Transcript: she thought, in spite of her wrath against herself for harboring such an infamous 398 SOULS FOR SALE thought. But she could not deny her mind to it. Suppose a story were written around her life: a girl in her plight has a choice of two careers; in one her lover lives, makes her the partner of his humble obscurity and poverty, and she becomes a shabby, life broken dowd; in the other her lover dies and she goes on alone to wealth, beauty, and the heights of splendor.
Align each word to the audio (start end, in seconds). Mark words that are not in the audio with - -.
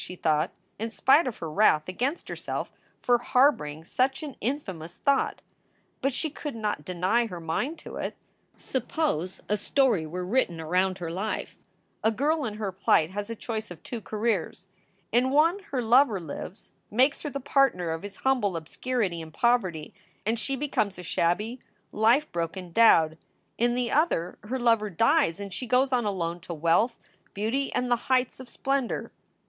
she 0.03 0.15
thought, 0.15 0.51
in 0.79 0.89
spite 0.89 1.27
of 1.27 1.37
her 1.37 1.51
wrath 1.51 1.87
against 1.87 2.27
herself 2.27 2.71
for 2.99 3.19
harboring 3.19 3.83
such 3.85 4.23
an 4.23 4.35
infamous 4.41 4.97
398 4.97 5.03
SOULS 5.03 5.03
FOR 5.03 5.37
SALE 5.37 5.39
thought. 5.39 6.01
But 6.01 6.13
she 6.13 6.29
could 6.31 6.55
not 6.55 6.83
deny 6.83 7.27
her 7.27 7.39
mind 7.39 7.77
to 7.81 7.97
it. 7.97 8.17
Suppose 8.57 9.41
a 9.47 9.55
story 9.57 10.07
were 10.07 10.25
written 10.25 10.59
around 10.59 10.97
her 10.97 11.11
life: 11.11 11.59
a 12.03 12.09
girl 12.09 12.45
in 12.45 12.55
her 12.55 12.71
plight 12.71 13.11
has 13.11 13.29
a 13.29 13.35
choice 13.35 13.69
of 13.69 13.83
two 13.83 14.01
careers; 14.01 14.69
in 15.11 15.29
one 15.29 15.59
her 15.69 15.83
lover 15.83 16.19
lives, 16.19 16.71
makes 16.89 17.21
her 17.21 17.29
the 17.29 17.39
partner 17.39 17.91
of 17.91 18.01
his 18.01 18.15
humble 18.25 18.57
obscurity 18.57 19.21
and 19.21 19.35
poverty, 19.35 19.93
and 20.25 20.39
she 20.39 20.55
becomes 20.55 20.97
a 20.97 21.03
shabby, 21.03 21.59
life 21.91 22.31
broken 22.31 22.71
dowd; 22.71 23.19
in 23.59 23.75
the 23.75 23.91
other 23.91 24.39
her 24.45 24.57
lover 24.57 24.89
dies 24.89 25.39
and 25.39 25.53
she 25.53 25.67
goes 25.67 25.91
on 25.91 26.05
alone 26.05 26.39
to 26.39 26.55
wealth, 26.55 27.03
beauty, 27.35 27.71
and 27.75 27.91
the 27.91 28.09
heights 28.09 28.39
of 28.39 28.49
splendor. 28.49 29.11